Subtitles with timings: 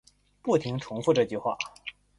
[0.41, 1.55] 不停重复这句话